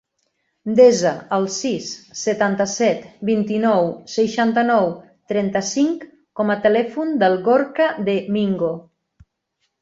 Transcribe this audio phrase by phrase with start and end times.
[0.77, 1.89] Desa el sis,
[2.21, 4.89] setanta-set, vint-i-nou, seixanta-nou,
[5.35, 6.09] trenta-cinc
[6.41, 8.73] com a telèfon del Gorka De Mingo.